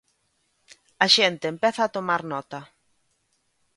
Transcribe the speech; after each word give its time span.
A 1.05 1.07
xente 1.15 1.45
empeza 1.53 1.81
a 1.83 1.93
tomar 1.95 2.21
nota. 2.33 2.59